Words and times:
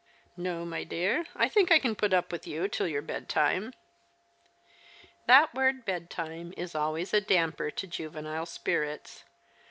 "Xo, 0.35 0.65
my 0.65 0.83
dear. 0.83 1.25
I 1.35 1.47
think 1.47 1.71
I 1.71 1.77
can 1.77 1.93
put 1.93 2.11
up 2.11 2.31
with 2.31 2.47
you 2.47 2.67
till 2.67 2.87
your 2.87 3.03
bedtime." 3.03 3.71
That 5.27 5.53
word 5.53 5.85
bedtime 5.85 6.55
is 6.57 6.73
always 6.73 7.13
a 7.13 7.21
damper 7.21 7.69
to 7.69 7.85
juvenile 7.85 8.47
spirits. 8.47 9.25